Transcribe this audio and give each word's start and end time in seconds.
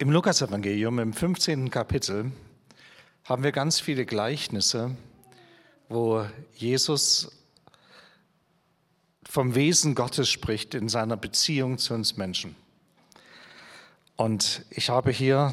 Im 0.00 0.12
Lukasevangelium 0.12 1.00
im 1.00 1.12
15. 1.12 1.72
Kapitel 1.72 2.30
haben 3.24 3.42
wir 3.42 3.50
ganz 3.50 3.80
viele 3.80 4.06
Gleichnisse, 4.06 4.94
wo 5.88 6.24
Jesus 6.54 7.32
vom 9.28 9.56
Wesen 9.56 9.96
Gottes 9.96 10.28
spricht 10.28 10.76
in 10.76 10.88
seiner 10.88 11.16
Beziehung 11.16 11.78
zu 11.78 11.94
uns 11.94 12.16
Menschen. 12.16 12.54
Und 14.14 14.64
ich 14.70 14.88
habe 14.88 15.10
hier 15.10 15.52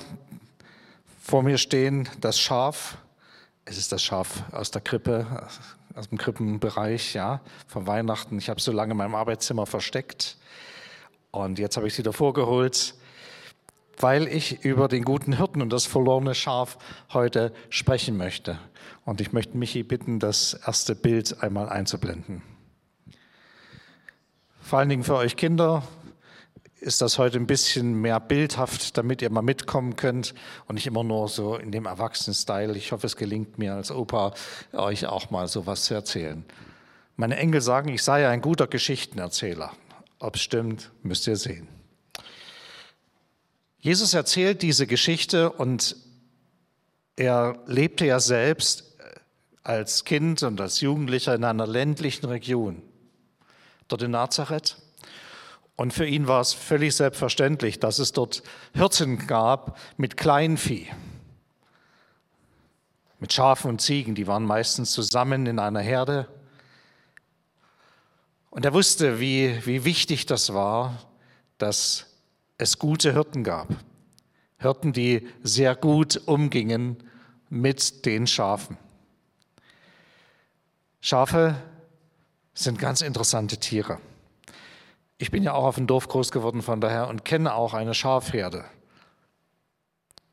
vor 1.19 1.41
mir 1.41 1.57
stehen 1.57 2.07
das 2.21 2.39
Schaf. 2.39 2.99
Es 3.65 3.79
ist 3.79 3.91
das 3.91 4.03
Schaf 4.03 4.43
aus 4.51 4.69
der 4.69 4.83
Krippe, 4.83 5.47
aus 5.95 6.09
dem 6.09 6.19
Krippenbereich, 6.19 7.15
ja, 7.15 7.41
von 7.65 7.87
Weihnachten. 7.87 8.37
Ich 8.37 8.49
habe 8.49 8.59
es 8.59 8.65
so 8.65 8.71
lange 8.71 8.91
in 8.91 8.97
meinem 8.97 9.15
Arbeitszimmer 9.15 9.65
versteckt. 9.65 10.37
Und 11.31 11.57
jetzt 11.57 11.77
habe 11.77 11.87
ich 11.87 11.95
sie 11.95 12.03
davor 12.03 12.33
geholt 12.33 12.93
weil 13.99 14.27
ich 14.27 14.63
über 14.63 14.87
den 14.87 15.03
guten 15.03 15.37
Hirten 15.37 15.61
und 15.61 15.71
das 15.71 15.85
verlorene 15.85 16.35
Schaf 16.35 16.77
heute 17.13 17.53
sprechen 17.69 18.17
möchte. 18.17 18.59
Und 19.05 19.21
ich 19.21 19.33
möchte 19.33 19.57
Michi 19.57 19.83
bitten, 19.83 20.19
das 20.19 20.53
erste 20.53 20.95
Bild 20.95 21.41
einmal 21.43 21.69
einzublenden. 21.69 22.41
Vor 24.61 24.79
allen 24.79 24.89
Dingen 24.89 25.03
für 25.03 25.15
euch 25.15 25.35
Kinder 25.35 25.83
ist 26.85 27.01
das 27.01 27.17
heute 27.17 27.39
ein 27.39 27.47
bisschen 27.47 28.01
mehr 28.01 28.19
bildhaft, 28.19 28.97
damit 28.97 29.21
ihr 29.21 29.31
mal 29.31 29.41
mitkommen 29.41 29.95
könnt 29.95 30.35
und 30.67 30.75
nicht 30.75 30.87
immer 30.87 31.03
nur 31.03 31.27
so 31.27 31.55
in 31.55 31.71
dem 31.71 31.85
Erwachsenen-Style. 31.85 32.75
Ich 32.77 32.91
hoffe, 32.91 33.07
es 33.07 33.15
gelingt 33.15 33.57
mir 33.57 33.73
als 33.73 33.91
Opa, 33.91 34.33
euch 34.73 35.05
auch 35.07 35.31
mal 35.31 35.47
sowas 35.47 35.85
zu 35.85 35.93
erzählen. 35.93 36.45
Meine 37.15 37.37
Enkel 37.37 37.61
sagen, 37.61 37.89
ich 37.89 38.03
sei 38.03 38.27
ein 38.27 38.41
guter 38.41 38.67
Geschichtenerzähler. 38.67 39.71
Ob 40.19 40.35
es 40.35 40.41
stimmt, 40.41 40.91
müsst 41.01 41.27
ihr 41.27 41.37
sehen. 41.37 41.74
Jesus 43.85 44.15
erzählt 44.15 44.63
diese 44.63 44.87
Geschichte 44.87 45.51
und 45.51 45.95
er 47.15 47.59
lebte 47.67 48.03
ja 48.07 48.19
selbst 48.19 48.97
als 49.61 50.05
Kind 50.05 50.41
und 50.41 50.59
als 50.59 50.81
Jugendlicher 50.81 51.35
in 51.35 51.43
einer 51.43 51.67
ländlichen 51.67 52.25
Region, 52.25 52.81
dort 53.87 54.01
in 54.01 54.09
Nazareth. 54.09 54.77
Und 55.75 55.93
für 55.93 56.07
ihn 56.07 56.27
war 56.27 56.41
es 56.41 56.51
völlig 56.51 56.95
selbstverständlich, 56.95 57.79
dass 57.79 57.99
es 57.99 58.11
dort 58.11 58.41
Hirten 58.73 59.27
gab 59.27 59.77
mit 59.97 60.17
Kleinvieh, 60.17 60.87
mit 63.19 63.33
Schafen 63.33 63.69
und 63.69 63.81
Ziegen. 63.81 64.15
Die 64.15 64.25
waren 64.25 64.45
meistens 64.45 64.93
zusammen 64.93 65.45
in 65.45 65.59
einer 65.59 65.81
Herde. 65.81 66.27
Und 68.49 68.65
er 68.65 68.73
wusste, 68.73 69.19
wie, 69.19 69.63
wie 69.67 69.85
wichtig 69.85 70.25
das 70.25 70.55
war, 70.55 71.05
dass 71.59 72.14
es 72.57 72.79
gute 72.79 73.13
Hirten 73.13 73.43
gab. 73.43 73.67
Hirten, 74.57 74.93
die 74.93 75.27
sehr 75.43 75.75
gut 75.75 76.21
umgingen 76.25 76.97
mit 77.49 78.05
den 78.05 78.27
Schafen. 78.27 78.77
Schafe 81.01 81.55
sind 82.53 82.79
ganz 82.79 83.01
interessante 83.01 83.57
Tiere. 83.57 83.99
Ich 85.17 85.31
bin 85.31 85.43
ja 85.43 85.53
auch 85.53 85.65
auf 85.65 85.75
dem 85.75 85.87
Dorf 85.87 86.07
groß 86.07 86.31
geworden 86.31 86.61
von 86.61 86.81
daher 86.81 87.07
und 87.07 87.23
kenne 87.23 87.53
auch 87.53 87.73
eine 87.73 87.93
Schafherde 87.93 88.65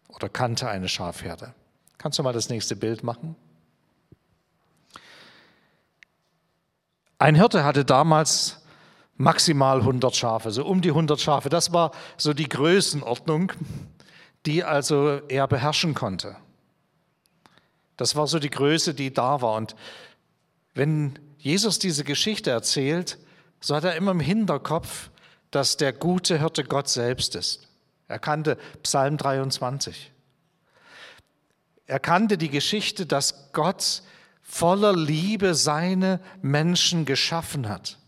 oder 0.09 0.29
kannte 0.29 0.69
eine 0.69 0.89
Schafherde. 0.89 1.55
Kannst 1.99 2.19
du 2.19 2.23
mal 2.23 2.33
das 2.33 2.49
nächste 2.49 2.75
Bild 2.75 3.03
machen? 3.03 3.37
Ein 7.19 7.37
Hirte 7.37 7.65
hatte 7.65 7.85
damals 7.85 8.62
maximal 9.23 9.79
100 9.79 10.17
Schafe, 10.17 10.51
so 10.51 10.67
um 10.67 10.83
die 10.83 10.91
100 10.91 11.21
Schafe. 11.21 11.49
Das 11.49 11.73
war 11.73 11.93
so 12.17 12.35
die 12.35 12.49
Größenordnung, 12.49 13.53
die 14.47 14.65
also 14.65 15.21
er 15.29 15.47
beherrschen 15.47 15.95
konnte. 15.95 16.37
Das 17.97 18.17
war 18.17 18.27
so 18.27 18.41
die 18.41 18.51
Größe, 18.51 18.95
die 18.95 19.15
da 19.15 19.41
war. 19.41 19.55
Und 19.55 19.77
wenn 20.75 21.19
Jesus 21.39 21.79
diese 21.79 22.03
Geschichte 22.03 22.51
erzählt, 22.51 23.19
so 23.61 23.77
hat 23.77 23.85
er 23.85 23.95
immer 23.95 24.11
im 24.11 24.21
Hinterkopf, 24.21 25.11
dass 25.53 25.77
der 25.77 25.93
gute 25.93 26.39
Hirte 26.41 26.65
Gott 26.65 26.89
selbst 26.89 27.37
ist. 27.37 27.69
Er 28.09 28.19
kannte 28.19 28.59
Psalm 28.83 29.19
23. 29.19 30.11
Er 31.87 32.01
kannte 32.01 32.39
die 32.39 32.51
Geschichte, 32.51 33.07
dass 33.07 33.53
Gott 33.53 34.03
voller 34.43 34.97
Liebe 34.97 35.55
seine 35.55 36.19
Menschen 36.41 37.05
geschaffen 37.05 37.69
hat 37.69 37.99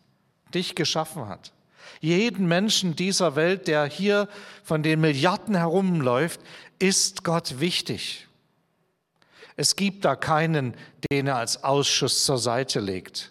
dich 0.54 0.74
geschaffen 0.74 1.28
hat. 1.28 1.52
Jeden 2.00 2.46
Menschen 2.46 2.96
dieser 2.96 3.36
Welt, 3.36 3.68
der 3.68 3.86
hier 3.86 4.28
von 4.62 4.82
den 4.82 5.00
Milliarden 5.00 5.54
herumläuft, 5.54 6.40
ist 6.78 7.24
Gott 7.24 7.60
wichtig. 7.60 8.26
Es 9.56 9.76
gibt 9.76 10.04
da 10.04 10.16
keinen, 10.16 10.74
den 11.10 11.28
er 11.28 11.36
als 11.36 11.62
Ausschuss 11.62 12.24
zur 12.24 12.38
Seite 12.38 12.80
legt, 12.80 13.30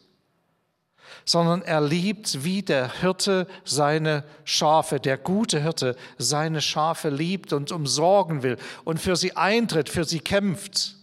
sondern 1.26 1.62
er 1.62 1.82
liebt 1.82 2.44
wie 2.44 2.62
der 2.62 3.02
Hirte 3.02 3.48
seine 3.66 4.24
Schafe, 4.46 5.00
der 5.00 5.18
gute 5.18 5.62
Hirte 5.62 5.96
seine 6.18 6.62
Schafe 6.62 7.10
liebt 7.10 7.54
und 7.54 7.72
umsorgen 7.72 8.42
will 8.42 8.58
und 8.86 9.00
für 9.00 9.16
sie 9.16 9.36
eintritt, 9.36 9.90
für 9.90 10.06
sie 10.06 10.20
kämpft, 10.20 10.96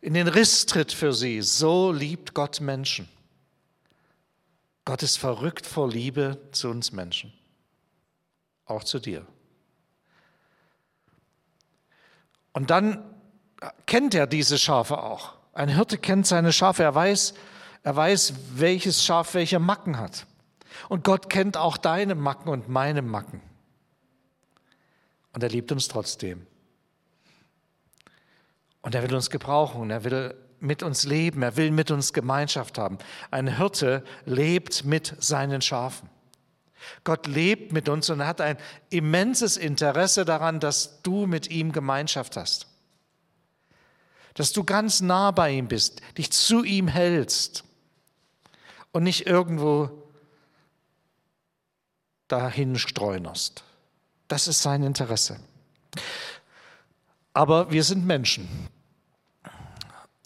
in 0.00 0.14
den 0.14 0.28
Riss 0.28 0.66
tritt 0.66 0.92
für 0.92 1.12
sie. 1.12 1.42
So 1.42 1.92
liebt 1.92 2.34
Gott 2.34 2.60
Menschen. 2.60 3.08
Gott 4.88 5.02
ist 5.02 5.18
verrückt 5.18 5.66
vor 5.66 5.86
Liebe 5.86 6.48
zu 6.50 6.70
uns 6.70 6.92
Menschen, 6.92 7.30
auch 8.64 8.82
zu 8.82 8.98
dir. 8.98 9.26
Und 12.54 12.70
dann 12.70 13.04
kennt 13.84 14.14
er 14.14 14.26
diese 14.26 14.56
Schafe 14.56 15.02
auch. 15.02 15.34
Ein 15.52 15.68
Hirte 15.68 15.98
kennt 15.98 16.26
seine 16.26 16.54
Schafe, 16.54 16.84
er 16.84 16.94
weiß, 16.94 17.34
er 17.82 17.96
weiß, 17.96 18.32
welches 18.54 19.04
Schaf 19.04 19.34
welche 19.34 19.58
Macken 19.58 19.98
hat. 19.98 20.26
Und 20.88 21.04
Gott 21.04 21.28
kennt 21.28 21.58
auch 21.58 21.76
deine 21.76 22.14
Macken 22.14 22.48
und 22.48 22.70
meine 22.70 23.02
Macken. 23.02 23.42
Und 25.34 25.42
er 25.42 25.50
liebt 25.50 25.70
uns 25.70 25.88
trotzdem. 25.88 26.46
Und 28.80 28.94
er 28.94 29.02
will 29.02 29.14
uns 29.14 29.28
gebrauchen 29.28 29.90
er 29.90 30.02
will 30.04 30.47
mit 30.60 30.82
uns 30.82 31.04
leben, 31.04 31.42
er 31.42 31.56
will 31.56 31.70
mit 31.70 31.90
uns 31.90 32.12
Gemeinschaft 32.12 32.78
haben. 32.78 32.98
Ein 33.30 33.56
Hirte 33.56 34.04
lebt 34.24 34.84
mit 34.84 35.14
seinen 35.18 35.62
Schafen. 35.62 36.08
Gott 37.04 37.26
lebt 37.26 37.72
mit 37.72 37.88
uns 37.88 38.08
und 38.10 38.24
hat 38.24 38.40
ein 38.40 38.56
immenses 38.90 39.56
Interesse 39.56 40.24
daran, 40.24 40.60
dass 40.60 41.02
du 41.02 41.26
mit 41.26 41.50
ihm 41.50 41.72
Gemeinschaft 41.72 42.36
hast. 42.36 42.66
Dass 44.34 44.52
du 44.52 44.64
ganz 44.64 45.00
nah 45.00 45.30
bei 45.30 45.50
ihm 45.50 45.68
bist, 45.68 46.00
dich 46.16 46.30
zu 46.30 46.62
ihm 46.62 46.88
hältst 46.88 47.64
und 48.92 49.02
nicht 49.02 49.26
irgendwo 49.26 49.90
dahin 52.28 52.78
streunerst. 52.78 53.64
Das 54.28 54.46
ist 54.46 54.62
sein 54.62 54.82
Interesse. 54.82 55.40
Aber 57.32 57.70
wir 57.70 57.82
sind 57.82 58.06
Menschen. 58.06 58.68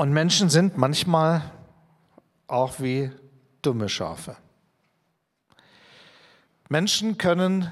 Und 0.03 0.13
Menschen 0.13 0.51
sind 0.51 0.77
manchmal 0.77 1.49
auch 2.49 2.81
wie 2.81 3.13
dumme 3.63 3.89
Schafe. 3.89 4.37
Menschen 6.69 7.19
können 7.19 7.71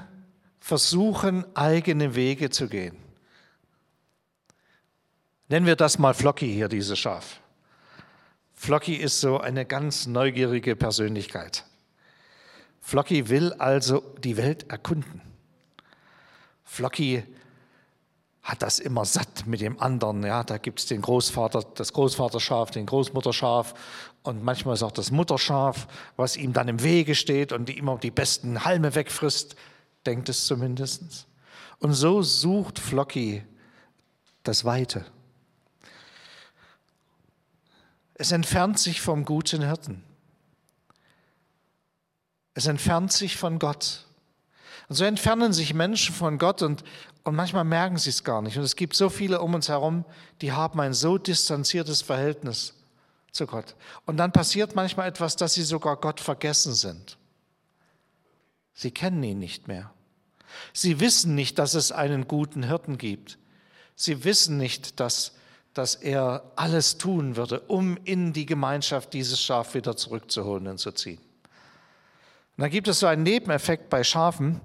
versuchen, 0.61 1.43
eigene 1.57 2.15
Wege 2.15 2.49
zu 2.49 2.69
gehen. 2.69 2.95
Nennen 5.49 5.65
wir 5.65 5.75
das 5.75 5.99
mal 5.99 6.13
Flocky 6.13 6.47
hier, 6.47 6.69
dieses 6.69 6.97
Schaf. 6.97 7.41
Flocky 8.53 8.95
ist 8.95 9.19
so 9.19 9.41
eine 9.41 9.65
ganz 9.65 10.07
neugierige 10.07 10.77
Persönlichkeit. 10.77 11.65
Flocky 12.79 13.27
will 13.27 13.51
also 13.55 14.15
die 14.19 14.37
Welt 14.37 14.71
erkunden. 14.71 15.19
Flocky 16.63 17.25
hat 18.43 18.61
das 18.63 18.79
immer 18.79 19.05
satt 19.05 19.45
mit 19.45 19.61
dem 19.61 19.79
anderen. 19.79 20.23
Ja, 20.23 20.43
da 20.43 20.57
gibt 20.57 20.79
es 20.79 20.87
den 20.87 21.01
Großvater, 21.01 21.63
das 21.75 21.93
Großvaterschaf, 21.93 22.71
den 22.71 22.85
Großmutterschaf 22.87 23.73
und 24.23 24.43
manchmal 24.43 24.75
ist 24.75 24.83
auch 24.83 24.91
das 24.91 25.11
Mutterschaf, 25.11 25.87
was 26.15 26.37
ihm 26.37 26.53
dann 26.53 26.67
im 26.67 26.83
Wege 26.83 27.15
steht 27.15 27.51
und 27.51 27.69
die 27.69 27.77
immer 27.77 27.97
die 27.97 28.11
besten 28.11 28.63
Halme 28.65 28.93
wegfrisst, 28.93 29.55
denkt 30.05 30.29
es 30.29 30.45
zumindest. 30.45 31.27
Und 31.79 31.93
so 31.93 32.21
sucht 32.21 32.77
Flocky 32.77 33.43
das 34.43 34.65
Weite. 34.65 35.05
Es 38.13 38.31
entfernt 38.31 38.77
sich 38.77 39.01
vom 39.01 39.25
guten 39.25 39.63
Hirten. 39.63 40.03
Es 42.53 42.67
entfernt 42.67 43.11
sich 43.11 43.37
von 43.37 43.57
Gott. 43.57 44.05
Und 44.91 44.95
so 44.95 45.05
entfernen 45.05 45.53
sich 45.53 45.73
Menschen 45.73 46.13
von 46.13 46.37
Gott 46.37 46.61
und, 46.61 46.83
und 47.23 47.33
manchmal 47.33 47.63
merken 47.63 47.95
sie 47.95 48.09
es 48.09 48.25
gar 48.25 48.41
nicht. 48.41 48.57
Und 48.57 48.63
es 48.65 48.75
gibt 48.75 48.93
so 48.93 49.07
viele 49.07 49.39
um 49.39 49.53
uns 49.53 49.69
herum, 49.69 50.03
die 50.41 50.51
haben 50.51 50.81
ein 50.81 50.93
so 50.93 51.17
distanziertes 51.17 52.01
Verhältnis 52.01 52.73
zu 53.31 53.47
Gott. 53.47 53.77
Und 54.05 54.17
dann 54.17 54.33
passiert 54.33 54.75
manchmal 54.75 55.07
etwas, 55.07 55.37
dass 55.37 55.53
sie 55.53 55.63
sogar 55.63 55.95
Gott 55.95 56.19
vergessen 56.19 56.73
sind. 56.73 57.17
Sie 58.73 58.91
kennen 58.91 59.23
ihn 59.23 59.39
nicht 59.39 59.69
mehr. 59.69 59.93
Sie 60.73 60.99
wissen 60.99 61.35
nicht, 61.35 61.57
dass 61.57 61.73
es 61.73 61.93
einen 61.93 62.27
guten 62.27 62.63
Hirten 62.63 62.97
gibt. 62.97 63.37
Sie 63.95 64.25
wissen 64.25 64.57
nicht, 64.57 64.99
dass, 64.99 65.35
dass 65.73 65.95
er 65.95 66.51
alles 66.57 66.97
tun 66.97 67.37
würde, 67.37 67.61
um 67.61 67.95
in 68.03 68.33
die 68.33 68.45
Gemeinschaft 68.45 69.13
dieses 69.13 69.41
Schaf 69.41 69.73
wieder 69.73 69.95
zurückzuholen 69.95 70.67
und 70.67 70.79
zu 70.79 70.91
ziehen. 70.91 71.30
Und 72.61 72.65
dann 72.65 72.71
gibt 72.73 72.87
es 72.87 72.99
so 72.99 73.07
einen 73.07 73.23
Nebeneffekt 73.23 73.89
bei 73.89 74.03
Schafen. 74.03 74.61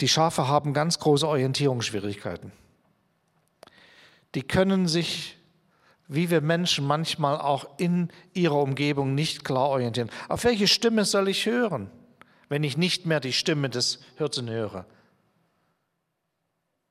Die 0.00 0.08
Schafe 0.08 0.48
haben 0.48 0.72
ganz 0.72 0.98
große 0.98 1.28
Orientierungsschwierigkeiten. 1.28 2.50
Die 4.34 4.42
können 4.42 4.88
sich, 4.88 5.36
wie 6.08 6.28
wir 6.28 6.40
Menschen 6.40 6.84
manchmal 6.84 7.38
auch 7.38 7.78
in 7.78 8.10
ihrer 8.34 8.56
Umgebung 8.60 9.14
nicht 9.14 9.44
klar 9.44 9.68
orientieren. 9.68 10.10
Auf 10.28 10.42
welche 10.42 10.66
Stimme 10.66 11.04
soll 11.04 11.28
ich 11.28 11.46
hören? 11.46 11.88
wenn 12.48 12.64
ich 12.64 12.76
nicht 12.76 13.06
mehr 13.06 13.20
die 13.20 13.32
Stimme 13.32 13.70
des 13.70 14.00
Hirten 14.16 14.50
höre? 14.50 14.84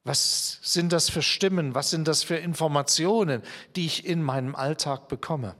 Was 0.06 0.60
sind 0.62 0.94
das 0.94 1.10
für 1.10 1.22
Stimmen? 1.22 1.76
Was 1.76 1.90
sind 1.90 2.08
das 2.08 2.24
für 2.24 2.38
Informationen, 2.38 3.42
die 3.76 3.86
ich 3.86 4.06
in 4.06 4.24
meinem 4.24 4.56
Alltag 4.56 5.10
bekomme? 5.10 5.56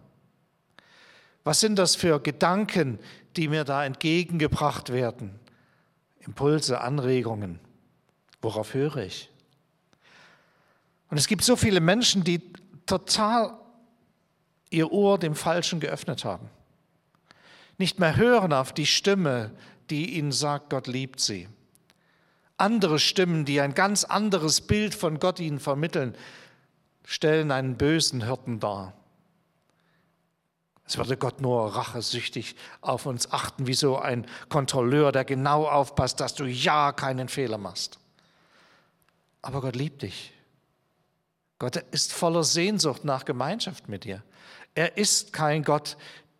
Was 1.48 1.62
sind 1.62 1.80
das 1.80 1.96
für 1.96 2.20
Gedanken, 2.20 3.00
die 3.38 3.48
mir 3.48 3.64
da 3.64 3.86
entgegengebracht 3.86 4.92
werden? 4.92 5.40
Impulse, 6.20 6.82
Anregungen. 6.82 7.62
Worauf 8.42 8.74
höre 8.74 8.98
ich? 8.98 9.32
Und 11.10 11.18
es 11.18 11.28
gibt 11.28 11.46
so 11.46 11.56
viele 11.56 11.80
Menschen, 11.80 12.26
die 12.26 12.42
total 12.86 13.58
ihr 14.72 14.92
Ohr 14.92 15.18
dem 15.18 15.36
Falschen 15.36 15.80
geöffnet 15.80 16.26
haben. 16.26 16.50
Nicht 17.78 17.98
mehr 17.98 18.18
hören 18.18 18.52
auf 18.52 18.74
die 18.74 18.86
Stimme 18.86 19.52
die 19.90 20.18
ihnen 20.18 20.34
sagt, 20.34 20.70
Gott 20.70 20.88
liebt 20.88 21.22
sie. 21.22 21.48
Andere 22.58 23.00
Stimmen, 23.00 23.46
die 23.46 23.62
ein 23.62 23.74
ganz 23.74 24.04
anderes 24.04 24.60
Bild 24.60 24.94
von 24.94 25.18
Gott 25.18 25.40
ihnen 25.40 25.62
vermitteln, 25.62 26.14
stellen 27.06 27.52
einen 27.52 27.78
bösen 27.78 28.26
Hirten 28.26 28.60
dar. 28.60 28.97
Es 30.88 30.98
würde 30.98 31.18
Gott 31.18 31.42
nur 31.42 31.76
rachesüchtig 31.76 32.56
auf 32.82 33.06
uns 33.06 33.32
achten, 33.32 33.68
wie 33.68 33.74
so 33.74 33.98
ein 33.98 34.26
Kontrolleur, 34.48 35.12
der 35.12 35.26
genau 35.26 35.68
aufpasst, 35.68 36.20
dass 36.20 36.34
du 36.34 36.46
ja 36.46 36.94
keinen 36.94 37.28
Fehler 37.28 37.58
machst. 37.58 38.00
Aber 39.42 39.62
Gott 39.62 39.76
liebt 39.76 40.02
dich. 40.02 40.34
Gott 41.60 41.78
ist 41.92 42.14
voller 42.14 42.44
Sehnsucht 42.44 43.04
nach 43.04 43.26
Gemeinschaft 43.26 43.90
mit 43.90 44.04
dir. 44.04 44.24
Er 44.76 44.98
ist 44.98 45.34
kein 45.34 45.64
Gott, 45.64 45.98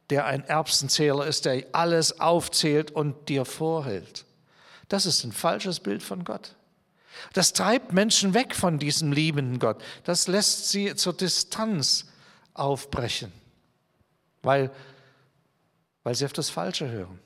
der 0.10 0.26
ein 0.26 0.44
Erbsenzähler 0.46 1.26
ist, 1.26 1.46
der 1.46 1.66
alles 1.74 2.20
aufzählt 2.20 2.92
und 2.92 3.30
dir 3.30 3.44
vorhält. 3.44 4.26
Das 4.88 5.06
ist 5.06 5.24
ein 5.24 5.34
falsches 5.34 5.80
Bild 5.80 6.04
von 6.04 6.24
Gott. 6.24 6.56
Das 7.34 7.54
treibt 7.54 7.94
Menschen 7.94 8.34
weg 8.34 8.56
von 8.56 8.80
diesem 8.80 9.12
liebenden 9.12 9.60
Gott. 9.60 9.84
Das 10.04 10.28
lässt 10.28 10.70
sie 10.70 10.96
zur 10.96 11.14
Distanz 11.14 12.06
aufbrechen, 12.54 13.32
weil, 14.48 14.72
weil 16.02 16.16
sie 16.16 16.26
auf 16.26 16.34
das 16.34 16.50
Falsche 16.50 16.90
hören. 16.90 17.20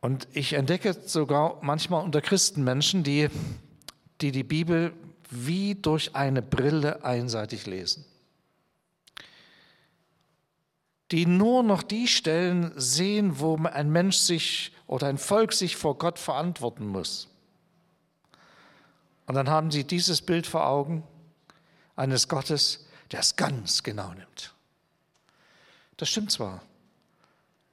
Und 0.00 0.28
ich 0.32 0.52
entdecke 0.52 0.94
sogar 1.04 1.58
manchmal 1.62 2.04
unter 2.04 2.20
Christen 2.20 2.62
Menschen, 2.62 3.02
die, 3.02 3.28
die 4.20 4.30
die 4.30 4.44
Bibel 4.44 4.92
wie 5.30 5.74
durch 5.74 6.14
eine 6.14 6.42
Brille 6.42 7.04
einseitig 7.04 7.66
lesen 7.66 8.04
die 11.12 11.26
nur 11.26 11.62
noch 11.62 11.82
die 11.82 12.08
Stellen 12.08 12.72
sehen, 12.74 13.38
wo 13.38 13.56
ein 13.58 13.90
Mensch 13.90 14.16
sich 14.16 14.72
oder 14.86 15.08
ein 15.08 15.18
Volk 15.18 15.52
sich 15.52 15.76
vor 15.76 15.98
Gott 15.98 16.18
verantworten 16.18 16.86
muss. 16.86 17.28
Und 19.26 19.34
dann 19.34 19.48
haben 19.48 19.70
sie 19.70 19.84
dieses 19.84 20.22
Bild 20.22 20.46
vor 20.46 20.66
Augen 20.66 21.04
eines 21.96 22.28
Gottes, 22.28 22.88
der 23.12 23.20
es 23.20 23.36
ganz 23.36 23.82
genau 23.82 24.14
nimmt. 24.14 24.54
Das 26.02 26.08
stimmt 26.08 26.32
zwar, 26.32 26.60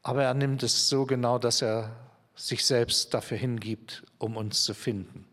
aber 0.04 0.22
er 0.22 0.36
nimmt 0.36 0.62
es 0.62 0.88
so 0.88 1.08
genau, 1.08 1.40
dass 1.40 1.64
er 1.64 1.96
sich 2.36 2.64
selbst 2.64 3.12
dafür 3.16 3.38
hingibt, 3.40 4.04
um 4.20 4.38
uns 4.38 4.66
zu 4.66 4.76
finden. 4.76 5.26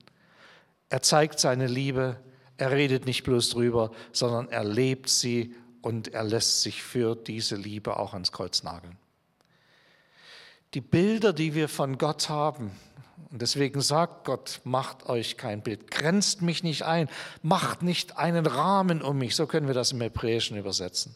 Er 0.88 1.02
zeigt 1.02 1.38
seine 1.38 1.66
Liebe, 1.66 2.18
er 2.56 2.70
redet 2.70 3.04
nicht 3.04 3.22
bloß 3.22 3.50
drüber, 3.50 3.90
sondern 4.12 4.48
er 4.48 4.64
lebt 4.64 5.10
sie 5.10 5.54
und 5.82 6.14
er 6.14 6.24
lässt 6.24 6.62
sich 6.62 6.82
für 6.82 7.16
diese 7.16 7.56
Liebe 7.56 7.98
auch 7.98 8.14
ans 8.14 8.32
Kreuz 8.32 8.62
nageln. 8.62 8.96
Die 10.72 10.80
Bilder, 10.80 11.34
die 11.34 11.54
wir 11.54 11.68
von 11.68 11.98
Gott 11.98 12.30
haben, 12.30 12.70
und 13.30 13.42
deswegen 13.42 13.82
sagt 13.82 14.24
Gott, 14.24 14.62
macht 14.64 15.04
euch 15.04 15.36
kein 15.36 15.60
Bild, 15.60 15.90
grenzt 15.90 16.40
mich 16.40 16.62
nicht 16.62 16.84
ein, 16.84 17.10
macht 17.42 17.82
nicht 17.82 18.16
einen 18.16 18.46
Rahmen 18.46 19.02
um 19.02 19.18
mich, 19.18 19.36
so 19.36 19.46
können 19.46 19.66
wir 19.66 19.74
das 19.74 19.92
im 19.92 20.00
Hebräischen 20.00 20.56
übersetzen. 20.56 21.14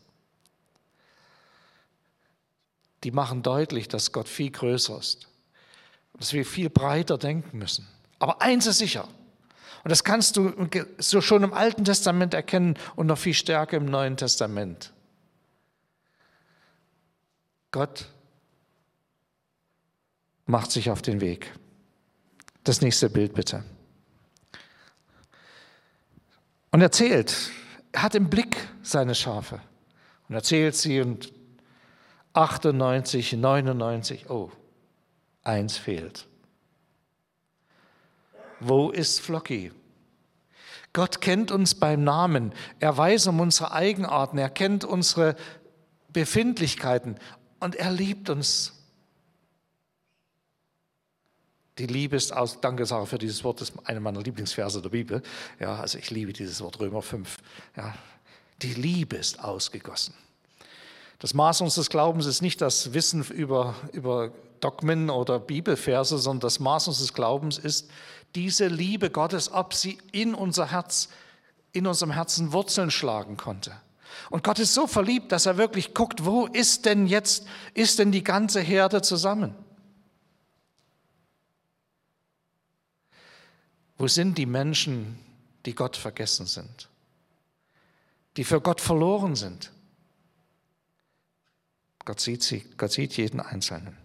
Die 3.05 3.11
machen 3.11 3.43
deutlich, 3.43 3.89
dass 3.89 4.13
Gott 4.13 4.29
viel 4.29 4.51
größer 4.51 4.99
ist, 4.99 5.29
dass 6.15 6.33
wir 6.33 6.45
viel 6.45 6.71
breiter 6.71 7.19
denken 7.19 7.59
müssen. 7.59 7.87
Aber 8.19 8.43
eins 8.43 8.67
ist 8.67 8.79
sicher, 8.79 9.09
und 9.83 9.91
das 9.91 10.05
kannst 10.05 10.37
du 10.37 10.53
so 10.99 11.21
schon 11.21 11.43
im 11.43 11.55
Alten 11.55 11.85
Testament 11.85 12.35
erkennen 12.35 12.77
und 12.97 13.07
noch 13.07 13.19
viel 13.19 13.35
stärker 13.35 13.79
im 13.79 13.87
Neuen 13.87 14.17
Testament. 14.17 14.93
Gott 17.71 18.09
macht 20.45 20.71
sich 20.71 20.91
auf 20.91 21.01
den 21.01 21.21
Weg. 21.21 21.53
Das 22.65 22.83
nächste 22.83 23.09
Bild 23.09 23.33
bitte. 23.33 23.65
Und 26.73 26.83
erzählt, 26.83 27.35
er 27.93 28.03
hat 28.03 28.15
im 28.15 28.29
Blick 28.29 28.57
seine 28.83 29.15
Schafe 29.15 29.61
und 30.29 30.35
erzählt 30.35 30.77
sie 30.77 31.01
und 31.01 31.33
98, 32.33 33.33
99, 33.33 34.31
oh, 34.31 34.51
eins 35.43 35.77
fehlt. 35.77 36.27
Wo 38.61 38.91
ist 38.91 39.21
Flocky? 39.21 39.73
Gott 40.93 41.21
kennt 41.21 41.51
uns 41.51 41.75
beim 41.75 42.05
Namen. 42.05 42.53
Er 42.79 42.97
weiß 42.97 43.29
um 43.29 43.41
unsere 43.41 43.73
Eigenarten. 43.73 44.39
Er 44.39 44.51
kennt 44.51 44.85
unsere 44.85 45.37
Befindlichkeiten. 46.13 47.17
Und 47.61 47.77
er 47.77 47.91
liebt 47.91 48.29
uns. 48.29 48.77
Die 51.79 51.87
Liebe 51.87 52.17
ist 52.17 52.33
aus, 52.33 52.61
danke 52.61 52.85
Sarah 52.85 53.07
für 53.07 53.17
dieses 53.17 53.43
Wort, 53.43 53.61
das 53.61 53.71
ist 53.71 53.79
eine 53.89 54.01
meiner 54.01 54.21
Lieblingsverse 54.21 54.83
der 54.83 54.91
Bibel. 54.91 55.23
Ja, 55.59 55.77
also 55.77 55.97
ich 55.97 56.11
liebe 56.11 56.33
dieses 56.33 56.61
Wort, 56.61 56.79
Römer 56.79 57.01
5. 57.01 57.39
Ja, 57.77 57.95
die 58.61 58.75
Liebe 58.75 59.17
ist 59.17 59.43
ausgegossen. 59.43 60.15
Das 61.21 61.35
Maß 61.35 61.61
unseres 61.61 61.91
Glaubens 61.91 62.25
ist 62.25 62.41
nicht 62.41 62.63
das 62.63 62.95
Wissen 62.95 63.23
über, 63.25 63.75
über 63.93 64.33
Dogmen 64.61 65.11
oder 65.11 65.39
Bibelverse, 65.39 66.19
sondern 66.19 66.41
das 66.41 66.61
Maß 66.61 66.89
unseres 66.89 67.13
Glaubens 67.13 67.59
ist 67.59 67.91
diese 68.35 68.69
Liebe 68.69 69.11
Gottes, 69.11 69.53
ob 69.53 69.75
sie 69.75 69.99
in 70.13 70.35
unser 70.35 70.71
Herz, 70.71 71.11
in 71.73 71.87
unserem 71.87 72.11
Herzen 72.11 72.53
Wurzeln 72.53 72.91
schlagen 72.91 73.37
konnte. 73.37 73.73
Und 74.31 74.45
Gott 74.45 74.59
ist 74.59 74.73
so 74.73 74.87
verliebt, 74.87 75.31
dass 75.31 75.45
er 75.45 75.59
wirklich 75.59 75.93
guckt, 75.93 76.25
wo 76.25 76.47
ist 76.47 76.87
denn 76.87 77.07
jetzt, 77.07 77.47
ist 77.75 77.99
denn 77.99 78.13
die 78.13 78.25
ganze 78.25 78.61
Herde 78.61 79.03
zusammen? 79.03 79.55
Wo 83.99 84.09
sind 84.09 84.39
die 84.39 84.47
Menschen, 84.47 85.19
die 85.67 85.75
Gott 85.75 85.99
vergessen 85.99 86.47
sind, 86.47 86.89
die 88.39 88.45
für 88.45 88.63
Gott 88.63 88.81
verloren 88.81 89.37
sind? 89.37 89.71
Gott 92.05 92.21
sieht 92.21 92.43
sie, 92.43 92.65
Gott 92.77 92.93
sieht 92.93 93.17
jeden 93.17 93.41
Einzelnen. 93.41 93.97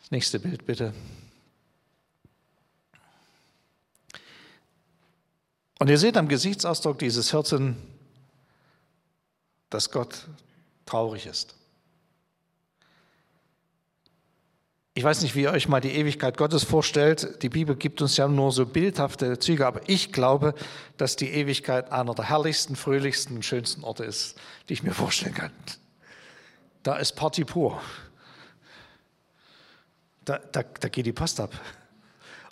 Das 0.00 0.10
nächste 0.10 0.40
Bild 0.40 0.66
bitte. 0.66 0.94
Und 5.78 5.88
ihr 5.88 5.98
seht 5.98 6.16
am 6.16 6.28
Gesichtsausdruck 6.28 6.98
dieses 6.98 7.30
Hirten, 7.30 7.76
dass 9.70 9.90
Gott 9.90 10.26
traurig 10.86 11.26
ist. 11.26 11.54
Ich 14.94 15.04
weiß 15.04 15.22
nicht, 15.22 15.36
wie 15.36 15.42
ihr 15.42 15.52
euch 15.52 15.68
mal 15.68 15.80
die 15.80 15.92
Ewigkeit 15.92 16.36
Gottes 16.36 16.64
vorstellt. 16.64 17.40
Die 17.42 17.48
Bibel 17.48 17.76
gibt 17.76 18.02
uns 18.02 18.16
ja 18.16 18.26
nur 18.26 18.50
so 18.50 18.66
bildhafte 18.66 19.38
Züge, 19.38 19.64
aber 19.64 19.88
ich 19.88 20.10
glaube, 20.10 20.54
dass 20.96 21.14
die 21.14 21.28
Ewigkeit 21.28 21.92
einer 21.92 22.14
der 22.14 22.28
herrlichsten, 22.28 22.74
fröhlichsten, 22.74 23.44
schönsten 23.44 23.84
Orte 23.84 24.02
ist, 24.02 24.36
die 24.68 24.72
ich 24.72 24.82
mir 24.82 24.94
vorstellen 24.94 25.34
kann. 25.34 25.52
Da 26.88 26.96
ist 26.96 27.16
Party 27.16 27.44
pur. 27.44 27.78
Da, 30.24 30.38
da, 30.52 30.62
da 30.62 30.88
geht 30.88 31.04
die 31.04 31.12
Post 31.12 31.38
ab. 31.38 31.50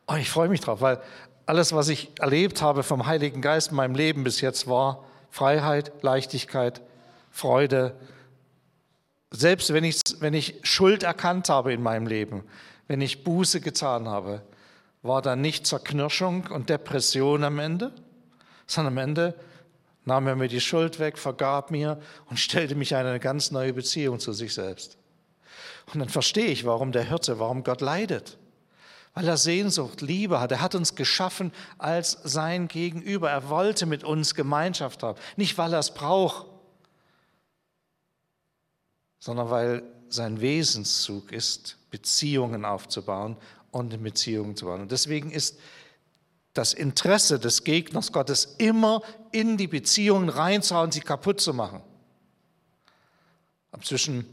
Oh, 0.06 0.16
ich 0.16 0.28
freue 0.28 0.50
mich 0.50 0.60
drauf, 0.60 0.82
weil 0.82 1.00
alles, 1.46 1.72
was 1.72 1.88
ich 1.88 2.10
erlebt 2.20 2.60
habe 2.60 2.82
vom 2.82 3.06
Heiligen 3.06 3.40
Geist 3.40 3.70
in 3.70 3.76
meinem 3.76 3.94
Leben 3.94 4.24
bis 4.24 4.42
jetzt, 4.42 4.68
war 4.68 5.06
Freiheit, 5.30 5.90
Leichtigkeit, 6.02 6.82
Freude. 7.30 7.96
Selbst 9.30 9.72
wenn 9.72 9.84
ich, 9.84 10.02
wenn 10.18 10.34
ich 10.34 10.60
Schuld 10.64 11.02
erkannt 11.02 11.48
habe 11.48 11.72
in 11.72 11.82
meinem 11.82 12.06
Leben, 12.06 12.44
wenn 12.88 13.00
ich 13.00 13.24
Buße 13.24 13.62
getan 13.62 14.06
habe, 14.06 14.42
war 15.00 15.22
da 15.22 15.34
nicht 15.34 15.66
Zerknirschung 15.66 16.48
und 16.48 16.68
Depression 16.68 17.42
am 17.42 17.58
Ende, 17.58 17.90
sondern 18.66 18.92
am 18.92 18.98
Ende 18.98 19.34
nahm 20.06 20.26
er 20.28 20.36
mir 20.36 20.48
die 20.48 20.60
Schuld 20.60 20.98
weg, 20.98 21.18
vergab 21.18 21.70
mir 21.70 22.00
und 22.30 22.38
stellte 22.38 22.74
mich 22.74 22.92
in 22.92 22.98
eine 22.98 23.20
ganz 23.20 23.50
neue 23.50 23.74
Beziehung 23.74 24.18
zu 24.18 24.32
sich 24.32 24.54
selbst. 24.54 24.96
Und 25.92 26.00
dann 26.00 26.08
verstehe 26.08 26.46
ich, 26.46 26.64
warum 26.64 26.92
der 26.92 27.04
Hirte, 27.04 27.38
warum 27.38 27.62
Gott 27.62 27.80
leidet. 27.80 28.38
Weil 29.14 29.28
er 29.28 29.36
Sehnsucht, 29.36 30.00
Liebe 30.02 30.40
hat. 30.40 30.52
Er 30.52 30.60
hat 30.60 30.74
uns 30.74 30.94
geschaffen 30.94 31.52
als 31.78 32.18
sein 32.22 32.68
Gegenüber. 32.68 33.30
Er 33.30 33.48
wollte 33.48 33.86
mit 33.86 34.04
uns 34.04 34.34
Gemeinschaft 34.34 35.02
haben. 35.02 35.18
Nicht, 35.36 35.58
weil 35.58 35.72
er 35.72 35.80
es 35.80 35.92
braucht, 35.92 36.46
sondern 39.18 39.50
weil 39.50 39.82
sein 40.08 40.40
Wesenszug 40.40 41.32
ist, 41.32 41.78
Beziehungen 41.90 42.64
aufzubauen 42.64 43.36
und 43.70 43.92
in 43.92 44.02
Beziehungen 44.02 44.54
zu 44.54 44.66
bauen. 44.66 44.82
Und 44.82 44.92
deswegen 44.92 45.30
ist 45.30 45.58
das 46.56 46.72
Interesse 46.72 47.38
des 47.38 47.64
Gegners 47.64 48.12
Gottes 48.12 48.56
immer 48.58 49.02
in 49.32 49.56
die 49.56 49.66
Beziehungen 49.66 50.28
reinzuhauen, 50.28 50.90
sie 50.90 51.00
kaputt 51.00 51.40
zu 51.40 51.52
machen. 51.52 51.80
Zwischen 53.82 54.24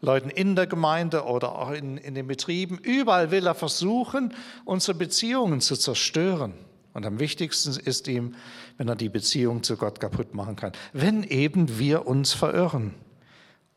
Leuten 0.00 0.30
in 0.30 0.54
der 0.54 0.66
Gemeinde 0.66 1.24
oder 1.24 1.56
auch 1.58 1.72
in, 1.72 1.96
in 1.96 2.14
den 2.14 2.26
Betrieben, 2.26 2.78
überall 2.78 3.30
will 3.30 3.46
er 3.46 3.54
versuchen, 3.54 4.34
unsere 4.64 4.96
Beziehungen 4.96 5.60
zu 5.60 5.76
zerstören. 5.76 6.54
Und 6.92 7.06
am 7.06 7.18
wichtigsten 7.18 7.80
ist 7.80 8.06
ihm, 8.06 8.34
wenn 8.76 8.88
er 8.88 8.96
die 8.96 9.08
Beziehung 9.08 9.62
zu 9.62 9.76
Gott 9.76 9.98
kaputt 9.98 10.34
machen 10.34 10.56
kann. 10.56 10.72
Wenn 10.92 11.24
eben 11.24 11.78
wir 11.78 12.06
uns 12.06 12.32
verirren 12.32 12.94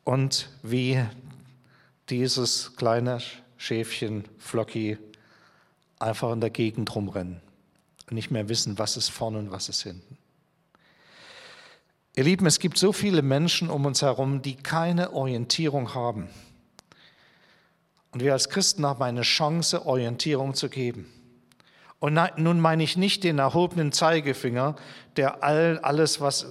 und 0.04 0.48
wie 0.62 1.02
dieses 2.08 2.76
kleine 2.76 3.20
Schäfchen 3.56 4.24
Flocky 4.38 4.98
einfach 5.98 6.32
in 6.32 6.40
der 6.40 6.50
Gegend 6.50 6.94
rumrennen 6.94 7.40
und 8.08 8.14
nicht 8.14 8.30
mehr 8.30 8.48
wissen, 8.48 8.78
was 8.78 8.96
ist 8.96 9.08
vorne 9.08 9.38
und 9.38 9.50
was 9.50 9.68
ist 9.68 9.82
hinten. 9.82 10.16
Ihr 12.14 12.24
Lieben, 12.24 12.46
es 12.46 12.58
gibt 12.58 12.78
so 12.78 12.92
viele 12.92 13.20
Menschen 13.20 13.68
um 13.68 13.84
uns 13.84 14.00
herum, 14.00 14.40
die 14.40 14.56
keine 14.56 15.12
Orientierung 15.12 15.94
haben. 15.94 16.28
Und 18.10 18.22
wir 18.22 18.32
als 18.32 18.48
Christen 18.48 18.86
haben 18.86 19.02
eine 19.02 19.22
Chance, 19.22 19.84
Orientierung 19.84 20.54
zu 20.54 20.70
geben. 20.70 21.12
Und 21.98 22.18
nun 22.38 22.60
meine 22.60 22.82
ich 22.82 22.96
nicht 22.96 23.24
den 23.24 23.38
erhobenen 23.38 23.92
Zeigefinger, 23.92 24.76
der 25.16 25.42
all, 25.42 25.78
alles, 25.80 26.20
was, 26.20 26.46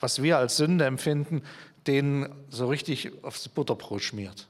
was 0.00 0.22
wir 0.22 0.38
als 0.38 0.56
Sünde 0.56 0.84
empfinden, 0.86 1.42
den 1.86 2.28
so 2.48 2.66
richtig 2.66 3.12
aufs 3.22 3.48
Butterbrot 3.48 4.02
schmiert. 4.02 4.48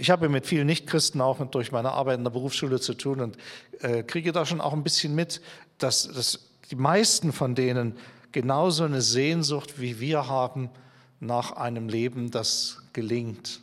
Ich 0.00 0.08
habe 0.08 0.30
mit 0.30 0.46
vielen 0.46 0.66
Nichtchristen 0.66 1.20
auch 1.20 1.44
durch 1.50 1.72
meine 1.72 1.92
Arbeit 1.92 2.16
in 2.16 2.24
der 2.24 2.30
Berufsschule 2.30 2.80
zu 2.80 2.94
tun 2.94 3.20
und 3.20 3.36
äh, 3.80 4.02
kriege 4.02 4.32
da 4.32 4.46
schon 4.46 4.62
auch 4.62 4.72
ein 4.72 4.82
bisschen 4.82 5.14
mit, 5.14 5.42
dass, 5.76 6.08
dass 6.08 6.48
die 6.70 6.76
meisten 6.76 7.34
von 7.34 7.54
denen 7.54 7.98
genauso 8.32 8.84
eine 8.84 9.02
Sehnsucht 9.02 9.78
wie 9.78 10.00
wir 10.00 10.26
haben 10.26 10.70
nach 11.20 11.52
einem 11.52 11.90
Leben, 11.90 12.30
das 12.30 12.82
gelingt. 12.94 13.60